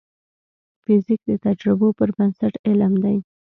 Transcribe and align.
فزیک 0.83 1.19
د 1.29 1.31
تجربو 1.45 1.87
پر 1.97 2.09
بنسټ 2.15 2.53
علم 2.67 2.93
دی. 3.03 3.17